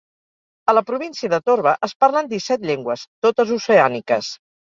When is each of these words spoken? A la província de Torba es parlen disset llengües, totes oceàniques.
A 0.71 0.73
la 0.77 0.81
província 0.87 1.29
de 1.33 1.39
Torba 1.49 1.73
es 1.89 1.93
parlen 2.05 2.31
disset 2.33 2.65
llengües, 2.71 3.05
totes 3.27 3.53
oceàniques. 3.59 4.33